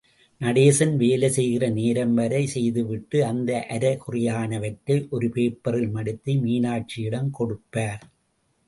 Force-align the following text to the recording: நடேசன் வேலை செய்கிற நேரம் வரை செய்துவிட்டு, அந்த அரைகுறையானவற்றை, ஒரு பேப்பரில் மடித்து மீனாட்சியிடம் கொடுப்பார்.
நடேசன் 0.41 0.95
வேலை 0.95 1.29
செய்கிற 1.29 1.69
நேரம் 1.69 2.13
வரை 2.13 2.47
செய்துவிட்டு, 2.47 3.25
அந்த 3.25 3.67
அரைகுறையானவற்றை, 3.69 5.09
ஒரு 5.09 5.29
பேப்பரில் 5.29 5.89
மடித்து 5.89 6.33
மீனாட்சியிடம் 6.33 7.29
கொடுப்பார். 7.31 8.03